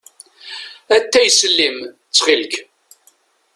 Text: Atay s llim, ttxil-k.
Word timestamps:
Atay 0.95 1.27
s 1.31 1.39
llim, 1.55 1.77
ttxil-k. 2.09 2.53